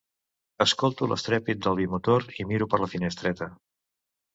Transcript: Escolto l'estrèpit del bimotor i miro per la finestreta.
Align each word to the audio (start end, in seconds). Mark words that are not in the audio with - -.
Escolto 0.65 1.09
l'estrèpit 1.11 1.61
del 1.67 1.79
bimotor 1.83 2.29
i 2.41 2.49
miro 2.55 2.73
per 2.75 2.85
la 2.87 2.93
finestreta. 2.97 3.55